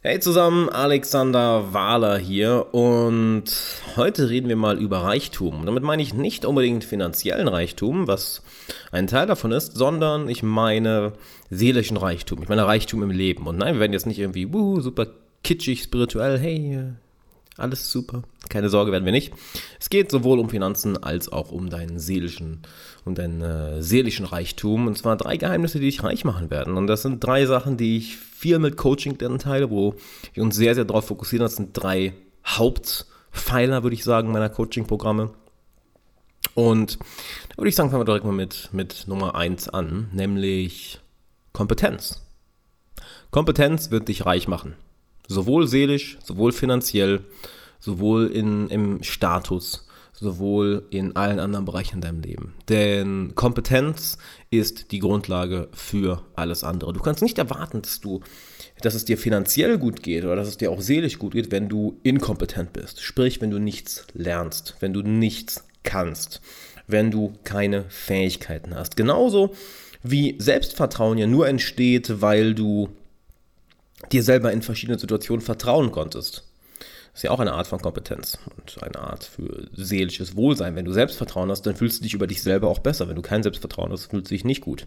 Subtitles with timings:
[0.00, 3.46] Hey zusammen, Alexander Wahler hier und
[3.96, 5.66] heute reden wir mal über Reichtum.
[5.66, 8.44] Damit meine ich nicht unbedingt finanziellen Reichtum, was
[8.92, 11.14] ein Teil davon ist, sondern ich meine
[11.50, 12.40] seelischen Reichtum.
[12.44, 13.48] Ich meine Reichtum im Leben.
[13.48, 15.08] Und nein, wir werden jetzt nicht irgendwie uh, super
[15.42, 16.92] kitschig, spirituell, hey,
[17.58, 18.22] alles super.
[18.48, 19.32] Keine Sorge, werden wir nicht.
[19.78, 22.62] Es geht sowohl um Finanzen als auch um deinen seelischen,
[23.04, 24.86] um deinen äh, seelischen Reichtum.
[24.86, 26.76] Und zwar drei Geheimnisse, die dich reich machen werden.
[26.76, 29.94] Und das sind drei Sachen, die ich viel mit Coaching dann teile, wo
[30.32, 31.44] wir uns sehr, sehr darauf fokussieren.
[31.44, 32.14] Das sind drei
[32.46, 35.30] Hauptpfeiler, würde ich sagen, meiner Coaching-Programme.
[36.54, 36.98] Und
[37.50, 41.00] da würde ich sagen, fangen wir direkt mal mit, mit Nummer eins an, nämlich
[41.52, 42.22] Kompetenz.
[43.30, 44.74] Kompetenz wird dich reich machen.
[45.26, 47.24] Sowohl seelisch, sowohl finanziell,
[47.80, 52.54] sowohl in, im Status, sowohl in allen anderen Bereichen in deinem Leben.
[52.68, 54.18] Denn Kompetenz
[54.50, 56.92] ist die Grundlage für alles andere.
[56.92, 58.20] Du kannst nicht erwarten, dass du,
[58.80, 61.68] dass es dir finanziell gut geht oder dass es dir auch seelisch gut geht, wenn
[61.68, 63.00] du inkompetent bist.
[63.00, 66.40] Sprich, wenn du nichts lernst, wenn du nichts kannst,
[66.86, 68.96] wenn du keine Fähigkeiten hast.
[68.96, 69.54] Genauso
[70.02, 72.88] wie Selbstvertrauen ja nur entsteht, weil du
[74.12, 76.47] dir selber in verschiedenen Situationen vertrauen konntest.
[77.18, 80.76] Ist ja auch eine Art von Kompetenz und eine Art für seelisches Wohlsein.
[80.76, 83.08] Wenn du Selbstvertrauen hast, dann fühlst du dich über dich selber auch besser.
[83.08, 84.86] Wenn du kein Selbstvertrauen hast, fühlst du dich nicht gut.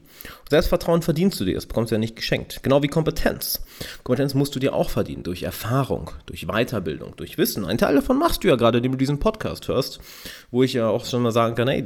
[0.50, 2.64] Selbstvertrauen verdienst du dir, das bekommst du ja nicht geschenkt.
[2.64, 3.62] Genau wie Kompetenz.
[4.06, 7.66] Kompetenz musst du dir auch verdienen, durch Erfahrung, durch Weiterbildung, durch Wissen.
[7.66, 10.00] Ein Teil davon machst du ja gerade, indem du diesen Podcast hörst,
[10.52, 11.86] wo ich ja auch schon mal sagen kann, hey,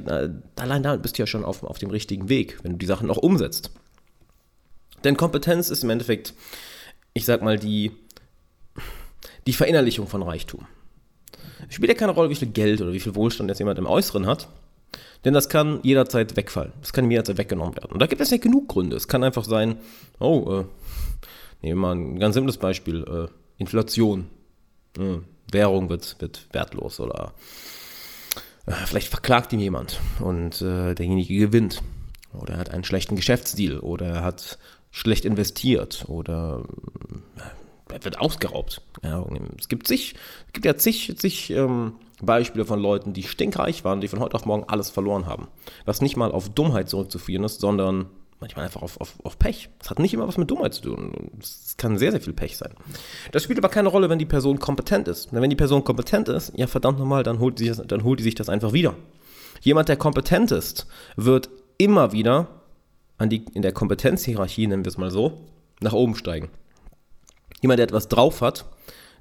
[0.57, 3.09] allein da bist du ja schon auf, auf dem richtigen Weg, wenn du die Sachen
[3.09, 3.71] auch umsetzt.
[5.03, 6.35] Denn Kompetenz ist im Endeffekt
[7.17, 7.93] ich sag mal, die,
[9.47, 10.67] die Verinnerlichung von Reichtum.
[11.67, 13.85] Es spielt ja keine Rolle, wie viel Geld oder wie viel Wohlstand jetzt jemand im
[13.85, 14.47] Äußeren hat,
[15.23, 16.73] denn das kann jederzeit wegfallen.
[16.81, 17.91] Das kann ihm jederzeit weggenommen werden.
[17.91, 18.95] Und da gibt es ja genug Gründe.
[18.95, 19.77] Es kann einfach sein,
[20.19, 20.65] oh, äh,
[21.61, 24.27] nehmen wir mal ein ganz simples Beispiel, äh, Inflation.
[24.97, 25.17] Äh,
[25.51, 27.33] Währung wird, wird wertlos oder
[28.65, 31.81] äh, vielleicht verklagt ihn jemand und äh, derjenige gewinnt.
[32.33, 34.57] Oder er hat einen schlechten Geschäftsdeal oder er hat
[34.91, 36.63] schlecht investiert oder
[37.37, 38.81] äh, wird ausgeraubt.
[39.03, 39.25] Ja,
[39.59, 40.15] es gibt zig,
[40.47, 44.35] es gibt ja zig, zig ähm, Beispiele von Leuten, die stinkreich waren, die von heute
[44.35, 45.47] auf morgen alles verloren haben.
[45.85, 48.07] Was nicht mal auf Dummheit zurückzuführen ist, sondern
[48.39, 49.69] manchmal einfach auf, auf, auf Pech.
[49.81, 51.31] Es hat nicht immer was mit Dummheit zu tun.
[51.39, 52.73] Es kann sehr, sehr viel Pech sein.
[53.31, 55.31] Das spielt aber keine Rolle, wenn die Person kompetent ist.
[55.31, 58.23] Denn wenn die Person kompetent ist, ja verdammt nochmal, dann holt, sie, dann holt die
[58.23, 58.95] sich das einfach wieder.
[59.61, 62.47] Jemand, der kompetent ist, wird immer wieder
[63.17, 65.45] an die, in der Kompetenzhierarchie, nennen wir es mal so,
[65.79, 66.49] nach oben steigen.
[67.61, 68.65] Jemand, der etwas drauf hat,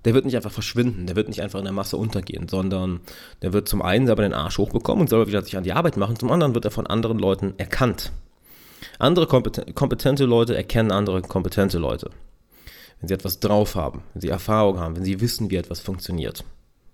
[0.05, 3.01] der wird nicht einfach verschwinden, der wird nicht einfach in der Masse untergehen, sondern
[3.43, 5.97] der wird zum einen selber den Arsch hochbekommen und selber wieder sich an die Arbeit
[5.97, 8.13] machen, zum anderen wird er von anderen Leuten erkannt.
[8.99, 12.11] Andere kompetente Leute erkennen andere kompetente Leute.
[13.01, 16.45] Wenn sie etwas drauf haben, wenn sie Erfahrung haben, wenn sie wissen, wie etwas funktioniert.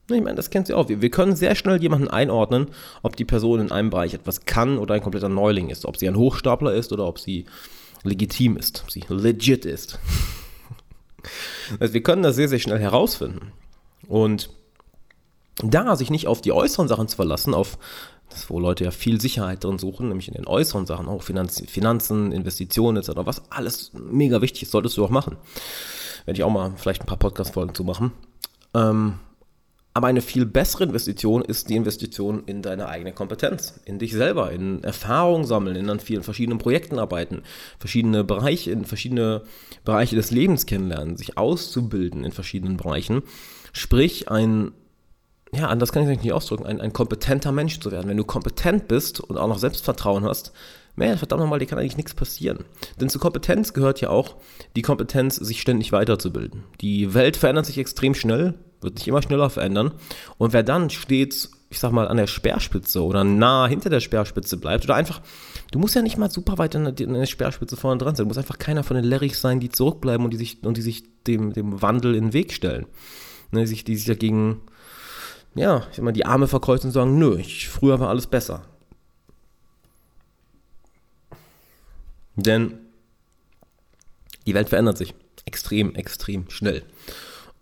[0.09, 0.89] Ich meine, das kennt sie auch.
[0.89, 2.69] Wir, wir können sehr schnell jemanden einordnen,
[3.03, 5.85] ob die Person in einem Bereich etwas kann oder ein kompletter Neuling ist.
[5.85, 7.45] Ob sie ein Hochstapler ist oder ob sie
[8.03, 9.99] legitim ist, ob sie legit ist.
[11.79, 13.53] Also wir können das sehr, sehr schnell herausfinden.
[14.09, 14.51] Und
[15.63, 17.79] da sich nicht auf die äußeren Sachen zu verlassen, auf
[18.31, 21.63] das, wo Leute ja viel Sicherheit drin suchen, nämlich in den äußeren Sachen, auch Finanz,
[21.67, 25.37] Finanzen, Investitionen etc., was alles mega wichtig ist, solltest du auch machen.
[26.25, 28.13] Werde ich auch mal vielleicht ein paar Podcast-Folgen zu machen.
[28.75, 29.15] Ähm,
[29.93, 34.53] aber eine viel bessere Investition ist die Investition in deine eigene Kompetenz, in dich selber,
[34.53, 37.43] in Erfahrung sammeln, in an vielen verschiedenen Projekten arbeiten,
[37.79, 39.43] verschiedene Bereiche, in verschiedene
[39.85, 43.23] Bereiche des Lebens kennenlernen, sich auszubilden in verschiedenen Bereichen.
[43.73, 44.71] Sprich, ein,
[45.53, 48.09] ja, anders kann ich es nicht ausdrücken, ein, ein kompetenter Mensch zu werden.
[48.09, 50.53] Wenn du kompetent bist und auch noch Selbstvertrauen hast,
[50.95, 52.65] man, verdammt nochmal, dir kann eigentlich nichts passieren.
[53.01, 54.37] Denn zur Kompetenz gehört ja auch
[54.77, 56.65] die Kompetenz, sich ständig weiterzubilden.
[56.81, 59.93] Die Welt verändert sich extrem schnell wird sich immer schneller verändern.
[60.39, 64.57] Und wer dann stets, ich sag mal, an der Speerspitze oder nah hinter der Speerspitze
[64.57, 65.21] bleibt oder einfach,
[65.71, 68.25] du musst ja nicht mal super weit an der, an der Speerspitze vorne dran sein.
[68.25, 70.83] Du musst einfach keiner von den Lerrichs sein, die zurückbleiben und die sich, und die
[70.83, 72.87] sich dem, dem Wandel in den Weg stellen.
[73.53, 74.61] Ne, die, sich, die sich dagegen,
[75.55, 78.63] ja, ich sag mal, die Arme verkreuzen und sagen, nö, ich, früher war alles besser.
[82.37, 82.79] Denn
[84.47, 85.15] die Welt verändert sich
[85.45, 86.83] extrem, extrem schnell.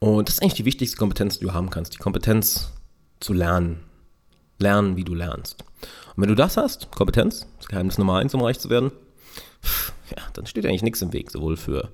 [0.00, 1.94] Und das ist eigentlich die wichtigste Kompetenz, die du haben kannst.
[1.94, 2.72] Die Kompetenz
[3.20, 3.80] zu lernen.
[4.58, 5.64] Lernen, wie du lernst.
[6.16, 8.92] Und wenn du das hast, Kompetenz, das Geheimnis Nummer eins, um reich zu werden,
[10.16, 11.30] ja, dann steht eigentlich nichts im Weg.
[11.30, 11.90] Sowohl für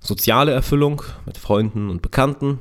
[0.00, 2.60] soziale Erfüllung mit Freunden und Bekannten,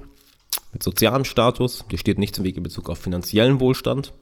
[0.73, 4.13] mit sozialem Status, dir steht nichts im Weg in Bezug auf finanziellen Wohlstand,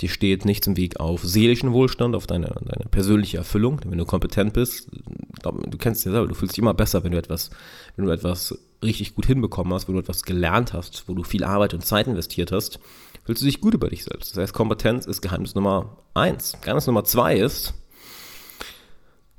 [0.00, 3.80] dir steht nichts im Weg auf seelischen Wohlstand, auf deine, deine persönliche Erfüllung.
[3.80, 4.88] Denn wenn du kompetent bist,
[5.40, 7.50] glaub, du kennst es ja selber, du fühlst dich immer besser, wenn du etwas,
[7.96, 11.44] wenn du etwas richtig gut hinbekommen hast, wo du etwas gelernt hast, wo du viel
[11.44, 12.80] Arbeit und Zeit investiert hast,
[13.24, 14.32] fühlst du dich gut über dich selbst.
[14.32, 16.56] Das heißt, Kompetenz ist Geheimnis Nummer eins.
[16.60, 17.74] Geheimnis Nummer zwei ist,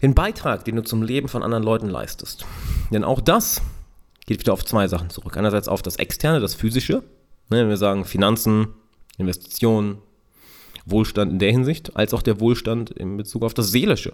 [0.01, 2.45] den Beitrag, den du zum Leben von anderen Leuten leistest.
[2.91, 3.61] Denn auch das
[4.25, 5.37] geht wieder auf zwei Sachen zurück.
[5.37, 7.03] Einerseits auf das Externe, das Physische.
[7.49, 8.67] Ne, wenn wir sagen Finanzen,
[9.17, 9.97] Investitionen,
[10.85, 14.13] Wohlstand in der Hinsicht, als auch der Wohlstand in Bezug auf das Seelische.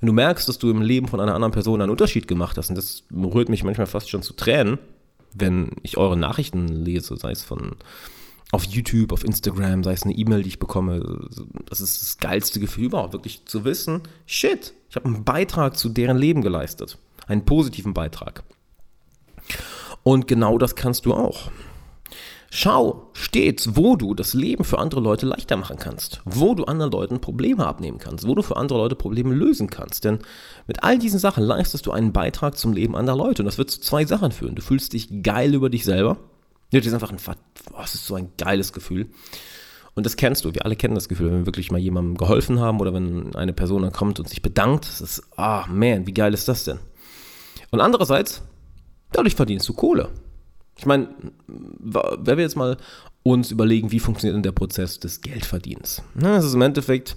[0.00, 2.68] Wenn du merkst, dass du im Leben von einer anderen Person einen Unterschied gemacht hast,
[2.70, 4.78] und das rührt mich manchmal fast schon zu Tränen,
[5.34, 7.76] wenn ich eure Nachrichten lese, sei es von
[8.50, 11.26] auf YouTube, auf Instagram, sei es eine E-Mail, die ich bekomme,
[11.64, 15.88] das ist das geilste Gefühl überhaupt, wirklich zu wissen, shit, ich habe einen Beitrag zu
[15.88, 18.42] deren Leben geleistet, einen positiven Beitrag.
[20.02, 21.50] Und genau das kannst du auch.
[22.54, 26.92] Schau stets, wo du das Leben für andere Leute leichter machen kannst, wo du anderen
[26.92, 30.04] Leuten Probleme abnehmen kannst, wo du für andere Leute Probleme lösen kannst.
[30.04, 30.18] Denn
[30.66, 33.40] mit all diesen Sachen leistest du einen Beitrag zum Leben anderer Leute.
[33.40, 34.54] Und das wird zu zwei Sachen führen.
[34.54, 36.18] Du fühlst dich geil über dich selber.
[36.72, 37.16] Das ist einfach ein,
[37.72, 39.08] oh, das ist so ein geiles Gefühl.
[39.94, 42.60] Und das kennst du, wir alle kennen das Gefühl, wenn wir wirklich mal jemandem geholfen
[42.60, 44.84] haben oder wenn eine Person dann kommt und sich bedankt.
[44.84, 46.80] Das ist, ah, man, wie geil ist das denn?
[47.70, 48.42] Und andererseits,
[49.10, 50.10] dadurch verdienst du Kohle.
[50.82, 51.10] Ich meine,
[51.46, 52.76] wenn wir jetzt mal
[53.22, 56.02] uns überlegen, wie funktioniert denn der Prozess des Geldverdienens?
[56.16, 57.16] Das ist im Endeffekt,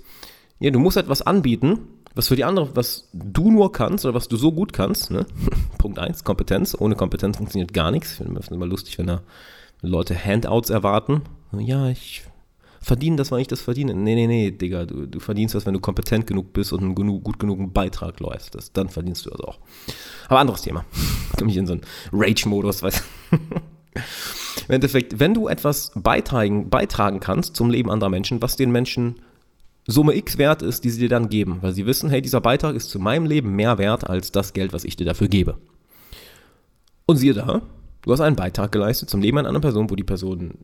[0.60, 1.80] ja, du musst etwas anbieten,
[2.14, 5.10] was für die andere, was du nur kannst oder was du so gut kannst.
[5.10, 5.26] Ne?
[5.80, 6.78] Punkt 1, Kompetenz.
[6.80, 8.12] Ohne Kompetenz funktioniert gar nichts.
[8.12, 9.24] Ich finde es immer lustig, wenn da
[9.82, 11.24] Leute Handouts erwarten.
[11.58, 12.22] Ja, ich
[12.86, 13.96] verdiene das, weil ich das verdiene.
[13.96, 16.94] Nee, nee, nee, Digga, du, du verdienst das, wenn du kompetent genug bist und einen
[16.94, 18.78] genug, gut genugen Beitrag leistest.
[18.78, 19.58] Dann verdienst du das auch.
[20.30, 20.86] Aber anderes Thema.
[21.32, 21.82] Ich komme nicht in so einen
[22.14, 23.38] Rage-Modus, weißt du.
[24.68, 29.16] Im Endeffekt, wenn du etwas beitragen, beitragen kannst zum Leben anderer Menschen, was den Menschen
[29.86, 32.76] Summe X wert ist, die sie dir dann geben, weil sie wissen, hey, dieser Beitrag
[32.76, 35.58] ist zu meinem Leben mehr wert als das Geld, was ich dir dafür gebe.
[37.06, 37.62] Und siehe da,
[38.06, 40.60] du hast einen Beitrag geleistet zum Leben einer anderen Person, wo die Person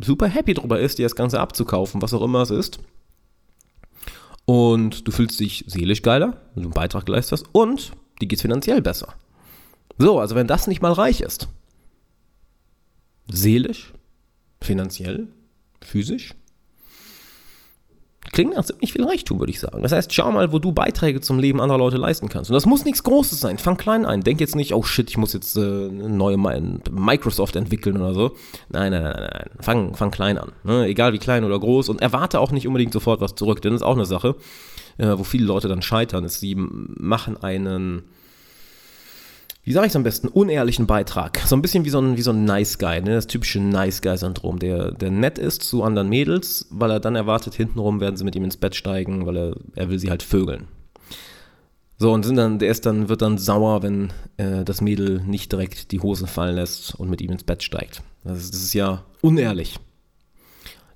[0.00, 2.80] super happy drüber ist, dir das Ganze abzukaufen, was auch immer es ist.
[4.46, 8.38] Und du fühlst dich seelisch geiler, wenn du einen Beitrag geleistet hast und dir geht
[8.38, 9.14] es finanziell besser.
[9.98, 11.48] So, also wenn das nicht mal reich ist,
[13.30, 13.92] seelisch,
[14.62, 15.28] finanziell,
[15.82, 16.34] physisch,
[18.32, 19.82] klingt nach ziemlich viel Reichtum, würde ich sagen.
[19.82, 22.50] Das heißt, schau mal, wo du Beiträge zum Leben anderer Leute leisten kannst.
[22.50, 23.58] Und das muss nichts Großes sein.
[23.58, 24.22] Fang klein ein.
[24.22, 28.36] Denk jetzt nicht, oh shit, ich muss jetzt äh, eine neue Microsoft entwickeln oder so.
[28.68, 29.50] Nein, nein, nein, nein.
[29.60, 30.52] Fang, fang klein an.
[30.64, 30.86] Ne?
[30.86, 31.88] Egal wie klein oder groß.
[31.88, 33.62] Und erwarte auch nicht unbedingt sofort was zurück.
[33.62, 34.36] Denn das ist auch eine Sache,
[34.98, 38.02] äh, wo viele Leute dann scheitern, ist, sie machen einen
[39.68, 41.40] wie sage ich es am besten, unehrlichen Beitrag.
[41.44, 43.16] So ein bisschen wie so ein, wie so ein Nice Guy, ne?
[43.16, 47.54] das typische Nice Guy-Syndrom, der, der nett ist zu anderen Mädels, weil er dann erwartet,
[47.54, 50.68] hintenrum werden sie mit ihm ins Bett steigen, weil er, er will sie halt vögeln.
[51.98, 55.52] So, und sind dann, der ist dann, wird dann sauer, wenn äh, das Mädel nicht
[55.52, 58.02] direkt die Hosen fallen lässt und mit ihm ins Bett steigt.
[58.24, 59.78] Das ist, das ist ja unehrlich.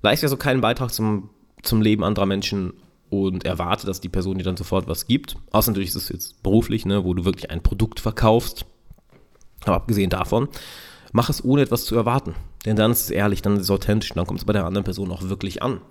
[0.01, 1.29] Leist ja so keinen Beitrag zum,
[1.61, 2.73] zum Leben anderer Menschen
[3.21, 5.37] und erwarte, dass die Person dir dann sofort was gibt.
[5.51, 8.65] Außer natürlich ist es jetzt beruflich, ne, wo du wirklich ein Produkt verkaufst.
[9.65, 10.47] Aber abgesehen davon,
[11.11, 12.35] mach es ohne etwas zu erwarten.
[12.65, 14.83] Denn dann ist es ehrlich, dann ist es authentisch, dann kommt es bei der anderen
[14.83, 15.81] Person auch wirklich an.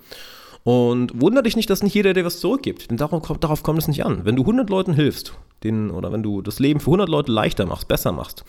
[0.64, 3.80] Und wundere dich nicht, dass nicht jeder dir was zurückgibt, denn darauf kommt, darauf kommt
[3.80, 4.24] es nicht an.
[4.24, 5.34] Wenn du 100 Leuten hilfst,
[5.64, 8.44] denen, oder wenn du das Leben für 100 Leute leichter machst, besser machst,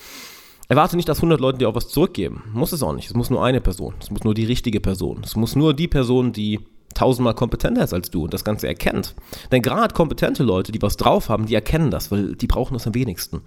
[0.67, 2.43] erwarte nicht, dass 100 Leute dir auch was zurückgeben.
[2.53, 3.07] Muss es auch nicht.
[3.07, 3.95] Es muss nur eine Person.
[3.99, 5.21] Es muss nur die richtige Person.
[5.23, 6.59] Es muss nur die Person, die
[6.93, 9.15] tausendmal kompetenter ist als du und das Ganze erkennt.
[9.51, 12.87] Denn gerade kompetente Leute, die was drauf haben, die erkennen das, weil die brauchen das
[12.87, 13.41] am wenigsten.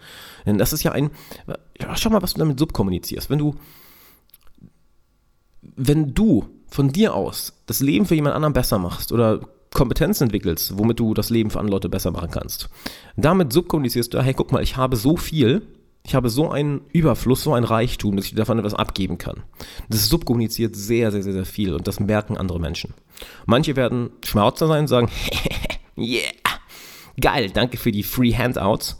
[0.44, 1.10] Denn das ist ja ein,
[1.78, 3.30] ja, schau mal, was du damit subkommunizierst.
[3.30, 3.54] Wenn du,
[5.62, 9.40] wenn du von dir aus das Leben für jemand anderen besser machst oder
[9.72, 12.68] Kompetenzen entwickelst, womit du das Leben für andere Leute besser machen kannst,
[13.16, 15.62] damit subkommunizierst du, hey, guck mal, ich habe so viel,
[16.06, 19.42] ich habe so einen Überfluss, so ein Reichtum, dass ich davon etwas abgeben kann.
[19.88, 22.94] Das subkommuniziert sehr, sehr, sehr, sehr viel und das merken andere Menschen.
[23.44, 25.10] Manche werden Schmerzer sein und sagen,
[25.98, 26.30] yeah,
[27.20, 28.98] geil, danke für die Free Handouts.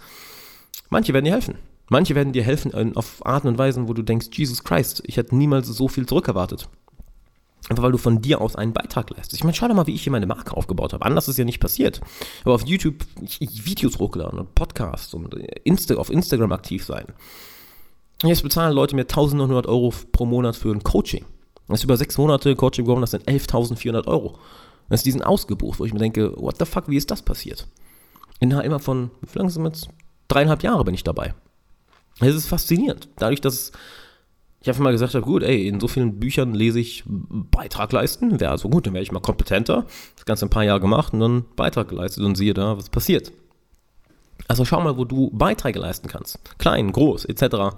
[0.90, 1.58] Manche werden dir helfen.
[1.88, 5.36] Manche werden dir helfen auf Arten und Weisen, wo du denkst, Jesus Christ, ich hätte
[5.36, 6.68] niemals so viel zurückerwartet.
[7.68, 9.34] Einfach weil du von dir aus einen Beitrag leistest.
[9.34, 11.04] Ich meine, schau doch mal, wie ich hier meine Marke aufgebaut habe.
[11.04, 12.00] Anders ist ja nicht passiert.
[12.44, 13.04] Aber auf YouTube
[13.40, 17.06] Videos hochgeladen und Podcasts und Insta auf Instagram aktiv sein.
[18.22, 21.24] Jetzt bezahlen Leute mir 1900 Euro pro Monat für ein Coaching.
[21.68, 24.38] Das ist über sechs Monate Coaching geworden, das sind 11.400 Euro.
[24.88, 27.66] Das ist diesen ausgebucht, wo ich mir denke, what the fuck, wie ist das passiert?
[28.38, 29.88] Innerhalb immer von, wie lange sind wir jetzt?
[30.28, 31.34] Dreieinhalb Jahre bin ich dabei.
[32.20, 33.08] Es ist faszinierend.
[33.16, 33.72] Dadurch, dass
[34.60, 38.40] ich einfach mal gesagt habe, gut, ey, in so vielen Büchern lese ich Beitrag leisten,
[38.40, 39.86] wäre also gut, dann wäre ich mal kompetenter.
[40.16, 43.32] Das Ganze ein paar Jahre gemacht und dann Beitrag geleistet und siehe da, was passiert.
[44.48, 46.38] Also schau mal, wo du Beiträge leisten kannst.
[46.58, 47.76] Klein, groß, etc.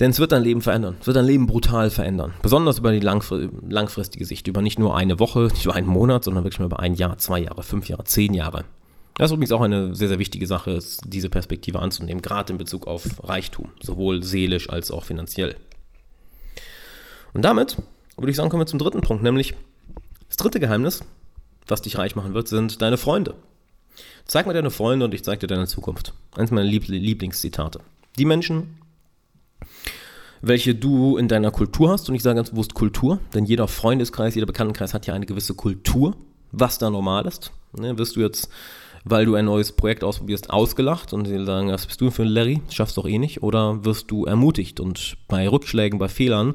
[0.00, 0.96] Denn es wird dein Leben verändern.
[1.00, 2.34] Es wird dein Leben brutal verändern.
[2.42, 4.46] Besonders über die langfristige Sicht.
[4.46, 7.18] Über nicht nur eine Woche, nicht über einen Monat, sondern wirklich mal über ein Jahr,
[7.18, 8.64] zwei Jahre, fünf Jahre, zehn Jahre.
[9.18, 12.86] Das ist übrigens auch eine sehr, sehr wichtige Sache, diese Perspektive anzunehmen, gerade in Bezug
[12.86, 15.56] auf Reichtum, sowohl seelisch als auch finanziell.
[17.34, 17.76] Und damit
[18.16, 19.54] würde ich sagen, kommen wir zum dritten Punkt, nämlich
[20.28, 21.02] das dritte Geheimnis,
[21.66, 23.34] was dich reich machen wird, sind deine Freunde.
[24.24, 26.14] Zeig mir deine Freunde und ich zeige dir deine Zukunft.
[26.36, 27.80] Eines meiner Lieblingszitate.
[28.18, 28.78] Die Menschen,
[30.42, 34.36] welche du in deiner Kultur hast, und ich sage ganz bewusst Kultur, denn jeder Freundeskreis,
[34.36, 36.16] jeder Bekanntenkreis hat ja eine gewisse Kultur,
[36.52, 37.50] was da normal ist.
[37.72, 38.48] Ne, wirst du jetzt
[39.10, 42.28] weil du ein neues Projekt ausprobierst, ausgelacht und sie sagen, was bist du für ein
[42.28, 46.54] Larry, schaffst doch eh nicht, oder wirst du ermutigt und bei Rückschlägen, bei Fehlern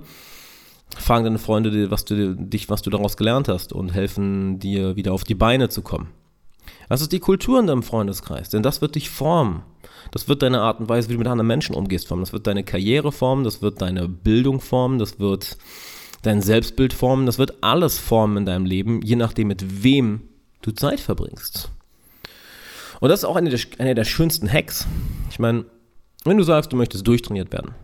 [0.97, 5.13] fragen deine Freunde was du, dich, was du daraus gelernt hast und helfen dir wieder
[5.13, 6.09] auf die Beine zu kommen.
[6.89, 9.63] Das ist die Kultur in deinem Freundeskreis, denn das wird dich formen.
[10.11, 12.23] Das wird deine Art und Weise, wie du mit anderen Menschen umgehst, formen.
[12.23, 15.57] Das wird deine Karriere formen, das wird deine Bildung formen, das wird
[16.21, 20.21] dein Selbstbild formen, das wird alles formen in deinem Leben, je nachdem, mit wem
[20.61, 21.71] du Zeit verbringst.
[23.03, 24.87] Und das ist auch eine der, eine der schönsten Hacks.
[25.29, 25.65] Ich meine,
[26.23, 27.75] wenn du sagst, du möchtest durchtrainiert werden,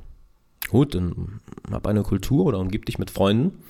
[0.70, 3.62] gut, dann hab eine Kultur oder umgib dich mit Freunden,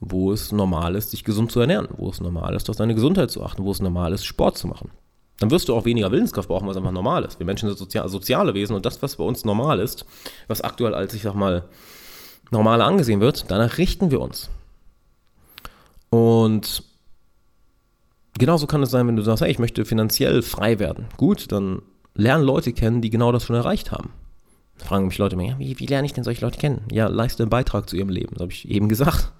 [0.00, 3.30] wo es normal ist, dich gesund zu ernähren, wo es normal ist, auf deine Gesundheit
[3.30, 4.90] zu achten, wo es normal ist, Sport zu machen.
[5.38, 7.38] Dann wirst du auch weniger Willenskraft brauchen, was einfach normal ist.
[7.38, 10.04] Wir Menschen sind sozial, soziale Wesen und das, was bei uns normal ist,
[10.48, 11.68] was aktuell als, ich sag mal,
[12.50, 14.50] normal angesehen wird, danach richten wir uns.
[16.10, 16.82] Und
[18.38, 21.06] genauso kann es sein, wenn du sagst, hey, ich möchte finanziell frei werden.
[21.16, 21.82] Gut, dann
[22.14, 24.10] lernen Leute kennen, die genau das schon erreicht haben.
[24.78, 26.82] Da fragen mich Leute ja, wie, wie lerne ich denn solche Leute kennen?
[26.90, 28.34] Ja, leiste einen Beitrag zu ihrem Leben.
[28.34, 29.32] Das habe ich eben gesagt.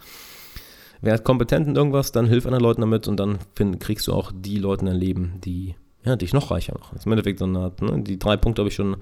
[1.01, 4.33] Wer kompetent in irgendwas, dann hilf anderen Leuten damit und dann find, kriegst du auch
[4.35, 5.75] die Leute in dein Leben, die
[6.05, 6.91] ja, dich noch reicher machen.
[6.93, 8.03] Das ist im Endeffekt so eine Art, ne?
[8.03, 8.97] die drei Punkte habe ich schon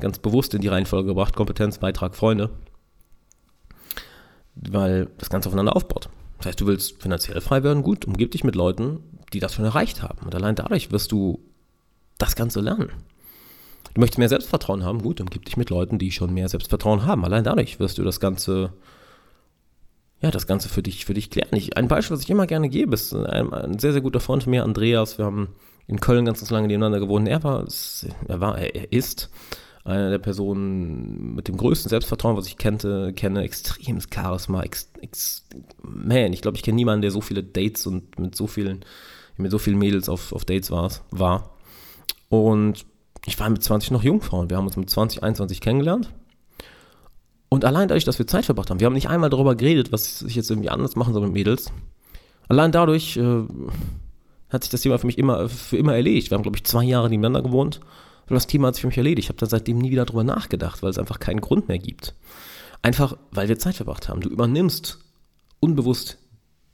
[0.00, 1.36] ganz bewusst in die Reihenfolge gebracht.
[1.36, 2.50] Kompetenz, Beitrag, Freunde.
[4.54, 6.08] Weil das Ganze aufeinander aufbaut.
[6.38, 9.00] Das heißt, du willst finanziell frei werden, gut, umgib dich mit Leuten,
[9.32, 10.18] die das schon erreicht haben.
[10.24, 11.40] Und allein dadurch wirst du
[12.18, 12.90] das Ganze lernen.
[13.94, 17.24] Du möchtest mehr Selbstvertrauen haben, gut, umgib dich mit Leuten, die schon mehr Selbstvertrauen haben.
[17.24, 18.72] Allein dadurch wirst du das Ganze,
[20.20, 21.56] ja, das Ganze für dich, für dich klären.
[21.56, 24.44] Ich, ein Beispiel, was ich immer gerne gebe, ist ein, ein sehr, sehr guter Freund
[24.44, 25.18] von mir, Andreas.
[25.18, 25.48] Wir haben
[25.88, 27.26] in Köln ganz, ganz lange nebeneinander gewohnt.
[27.26, 27.66] Er war,
[28.28, 29.30] er war, er ist
[29.82, 35.46] einer der Personen mit dem größten Selbstvertrauen, was ich kannte, kenne, extremes Charisma, ex, ex,
[35.82, 38.84] man, ich glaube, ich kenne niemanden, der so viele Dates und mit so vielen,
[39.40, 41.50] mit so vielen Mädels auf, auf Dates war, war.
[42.28, 42.86] Und
[43.26, 44.50] ich war mit 20 noch Jungfrauen.
[44.50, 46.10] Wir haben uns mit 20, 21 kennengelernt.
[47.48, 50.22] Und allein dadurch, dass wir Zeit verbracht haben, wir haben nicht einmal darüber geredet, was
[50.22, 51.72] ich jetzt irgendwie anders machen soll mit Mädels.
[52.48, 53.44] Allein dadurch äh,
[54.48, 56.30] hat sich das Thema für mich immer, für immer erledigt.
[56.30, 57.80] Wir haben, glaube ich, zwei Jahre nebeneinander gewohnt
[58.28, 59.26] und das Thema hat sich für mich erledigt.
[59.26, 62.14] Ich habe dann seitdem nie wieder darüber nachgedacht, weil es einfach keinen Grund mehr gibt.
[62.82, 64.20] Einfach, weil wir Zeit verbracht haben.
[64.20, 65.00] Du übernimmst
[65.58, 66.18] unbewusst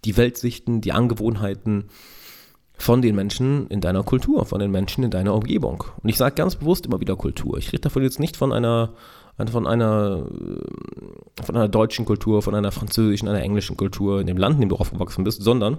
[0.05, 1.89] die Weltsichten, die Angewohnheiten
[2.77, 5.85] von den Menschen in deiner Kultur, von den Menschen in deiner Umgebung.
[6.03, 7.59] Und ich sage ganz bewusst immer wieder Kultur.
[7.59, 8.91] Ich rede davon jetzt nicht von einer,
[9.51, 10.27] von einer,
[11.43, 14.69] von einer deutschen Kultur, von einer französischen, einer englischen Kultur in dem Land, in dem
[14.69, 15.79] du aufgewachsen bist, sondern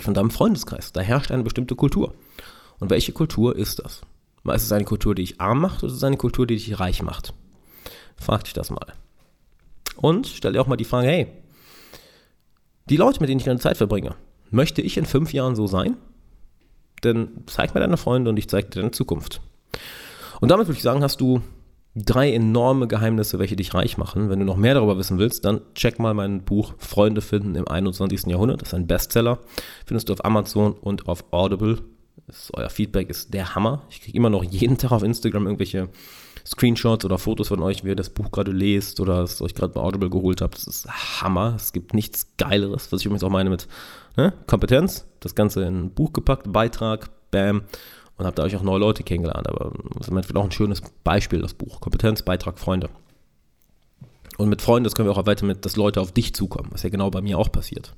[0.00, 0.92] von deinem Freundeskreis.
[0.92, 2.14] Da herrscht eine bestimmte Kultur.
[2.78, 4.02] Und welche Kultur ist das?
[4.54, 6.80] Ist es eine Kultur, die dich arm macht oder ist es eine Kultur, die dich
[6.80, 7.32] reich macht?
[8.16, 8.92] Frag dich das mal.
[9.96, 11.26] Und stell dir auch mal die Frage, hey,
[12.88, 14.16] die Leute, mit denen ich meine Zeit verbringe,
[14.52, 15.96] möchte ich in fünf Jahren so sein?
[17.04, 19.40] Denn zeig mir deine Freunde und ich zeige dir deine Zukunft.
[20.40, 21.42] Und damit würde ich sagen, hast du
[21.94, 24.30] drei enorme Geheimnisse, welche dich reich machen.
[24.30, 27.68] Wenn du noch mehr darüber wissen willst, dann check mal mein Buch Freunde finden im
[27.68, 28.26] 21.
[28.26, 28.62] Jahrhundert.
[28.62, 29.38] Das ist ein Bestseller.
[29.84, 31.78] Findest du auf Amazon und auf Audible.
[32.28, 33.82] Ist, euer Feedback ist der Hammer.
[33.90, 35.88] Ich kriege immer noch jeden Tag auf Instagram irgendwelche
[36.46, 39.72] Screenshots oder Fotos von euch, wie ihr das Buch gerade lest oder es euch gerade
[39.74, 40.56] bei Audible geholt habt.
[40.56, 40.88] Das ist
[41.20, 41.54] Hammer.
[41.56, 43.68] Es gibt nichts Geileres, was ich übrigens auch meine mit
[44.16, 44.32] ne?
[44.46, 45.06] Kompetenz.
[45.20, 47.62] Das Ganze in ein Buch gepackt, Beitrag, bam.
[48.18, 49.48] Und habt da euch auch neue Leute kennengelernt.
[49.48, 51.80] Aber das ist auch ein schönes Beispiel, das Buch.
[51.80, 52.90] Kompetenz, Beitrag, Freunde.
[54.38, 56.82] Und mit Freunden, das können wir auch weiter mit, dass Leute auf dich zukommen, was
[56.82, 57.94] ja genau bei mir auch passiert.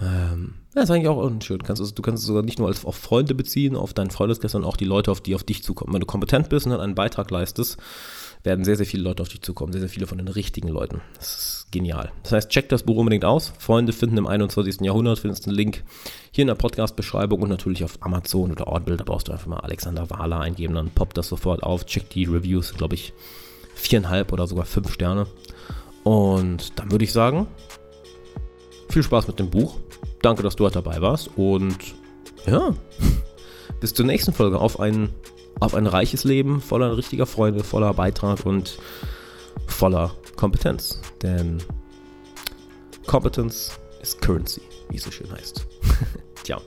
[0.00, 1.58] Ähm, ja, ist eigentlich auch schön.
[1.58, 4.52] Du kannst, du kannst es sogar nicht nur als, auf Freunde beziehen, auf deinen Freundeskreis,
[4.52, 5.92] sondern auch die Leute, auf die auf dich zukommen.
[5.92, 7.78] Wenn du kompetent bist und dann einen Beitrag leistest,
[8.44, 9.72] werden sehr, sehr viele Leute auf dich zukommen.
[9.72, 11.00] Sehr, sehr viele von den richtigen Leuten.
[11.16, 12.12] Das ist genial.
[12.22, 13.52] Das heißt, check das Buch unbedingt aus.
[13.58, 14.82] Freunde finden im 21.
[14.82, 15.18] Jahrhundert.
[15.18, 15.82] Findest einen Link
[16.30, 18.96] hier in der Podcast-Beschreibung und natürlich auf Amazon oder Audible.
[18.96, 20.74] Da brauchst du einfach mal Alexander Wahler eingeben.
[20.74, 21.86] Dann poppt das sofort auf.
[21.86, 23.14] Check die Reviews, glaube ich,
[23.74, 25.26] viereinhalb oder sogar fünf Sterne.
[26.04, 27.46] Und dann würde ich sagen,
[28.90, 29.80] viel Spaß mit dem Buch.
[30.20, 31.30] Danke, dass du heute dabei warst.
[31.36, 31.78] Und
[32.46, 32.74] ja,
[33.80, 35.08] bis zur nächsten Folge auf ein,
[35.60, 38.78] auf ein reiches Leben voller richtiger Freunde, voller Beitrag und
[39.66, 41.00] voller Kompetenz.
[41.22, 41.62] Denn
[43.06, 45.66] Competence ist Currency, wie es so schön heißt.
[46.44, 46.60] Ciao.